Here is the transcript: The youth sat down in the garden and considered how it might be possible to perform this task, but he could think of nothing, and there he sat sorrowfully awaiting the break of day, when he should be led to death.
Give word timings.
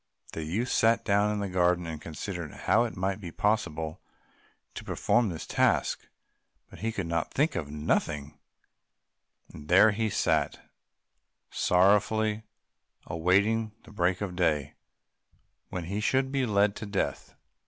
The 0.31 0.41
youth 0.43 0.69
sat 0.69 1.05
down 1.05 1.31
in 1.31 1.41
the 1.41 1.47
garden 1.47 1.85
and 1.85 2.01
considered 2.01 2.51
how 2.65 2.85
it 2.85 2.95
might 2.97 3.21
be 3.21 3.29
possible 3.31 4.01
to 4.73 4.83
perform 4.83 5.29
this 5.29 5.45
task, 5.45 6.07
but 6.71 6.79
he 6.79 6.91
could 6.91 7.13
think 7.29 7.55
of 7.55 7.69
nothing, 7.69 8.39
and 9.53 9.67
there 9.67 9.91
he 9.91 10.09
sat 10.09 10.59
sorrowfully 11.51 12.41
awaiting 13.05 13.73
the 13.83 13.91
break 13.91 14.21
of 14.21 14.35
day, 14.35 14.73
when 15.69 15.83
he 15.83 15.99
should 15.99 16.31
be 16.31 16.47
led 16.47 16.75
to 16.77 16.87
death. 16.87 17.35